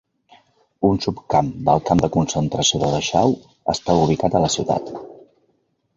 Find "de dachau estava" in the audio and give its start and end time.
2.85-4.07